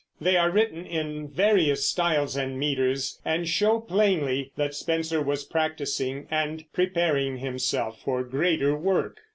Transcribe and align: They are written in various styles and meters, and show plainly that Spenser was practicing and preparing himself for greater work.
They 0.19 0.35
are 0.35 0.49
written 0.49 0.83
in 0.83 1.27
various 1.27 1.87
styles 1.87 2.35
and 2.35 2.57
meters, 2.57 3.21
and 3.23 3.47
show 3.47 3.79
plainly 3.79 4.51
that 4.55 4.73
Spenser 4.73 5.21
was 5.21 5.43
practicing 5.45 6.25
and 6.31 6.63
preparing 6.73 7.37
himself 7.37 8.01
for 8.03 8.23
greater 8.23 8.75
work. 8.75 9.19